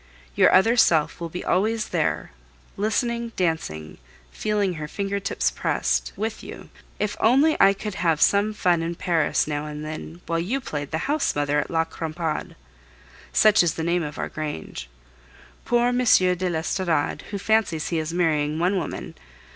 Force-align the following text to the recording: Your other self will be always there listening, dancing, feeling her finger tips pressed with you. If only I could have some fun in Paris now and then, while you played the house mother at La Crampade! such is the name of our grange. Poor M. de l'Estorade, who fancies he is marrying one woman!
Your 0.33 0.51
other 0.51 0.75
self 0.77 1.21
will 1.21 1.29
be 1.29 1.45
always 1.45 1.89
there 1.89 2.31
listening, 2.75 3.33
dancing, 3.35 3.99
feeling 4.31 4.73
her 4.73 4.87
finger 4.87 5.19
tips 5.19 5.51
pressed 5.51 6.11
with 6.15 6.43
you. 6.43 6.69
If 6.97 7.15
only 7.19 7.55
I 7.61 7.73
could 7.73 7.93
have 8.01 8.19
some 8.19 8.51
fun 8.55 8.81
in 8.81 8.95
Paris 8.95 9.45
now 9.45 9.67
and 9.67 9.85
then, 9.85 10.21
while 10.25 10.39
you 10.39 10.59
played 10.59 10.89
the 10.89 11.05
house 11.05 11.35
mother 11.35 11.59
at 11.59 11.69
La 11.69 11.85
Crampade! 11.85 12.55
such 13.31 13.61
is 13.61 13.75
the 13.75 13.83
name 13.83 14.01
of 14.01 14.17
our 14.17 14.27
grange. 14.27 14.89
Poor 15.65 15.89
M. 15.89 15.99
de 15.99 16.49
l'Estorade, 16.49 17.21
who 17.29 17.37
fancies 17.37 17.89
he 17.89 17.99
is 17.99 18.11
marrying 18.11 18.57
one 18.57 18.77
woman! 18.77 19.13